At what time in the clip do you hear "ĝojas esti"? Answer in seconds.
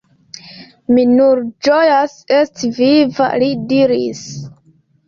1.67-2.73